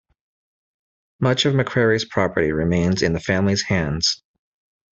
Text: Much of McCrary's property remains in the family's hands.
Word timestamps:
Much 1.19 1.45
of 1.45 1.53
McCrary's 1.53 2.05
property 2.05 2.51
remains 2.51 3.03
in 3.03 3.13
the 3.13 3.19
family's 3.19 3.61
hands. 3.61 4.23